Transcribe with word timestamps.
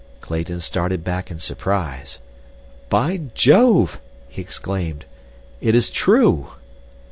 Clayton 0.19 0.59
started 0.61 1.03
back 1.03 1.29
in 1.29 1.37
surprise. 1.37 2.17
"By 2.89 3.19
Jove!" 3.35 3.99
he 4.29 4.41
exclaimed. 4.41 5.05
"It 5.61 5.75
is 5.75 5.91
true." 5.91 6.53